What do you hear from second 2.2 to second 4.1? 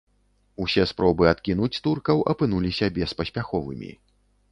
апынуліся беспаспяховымі.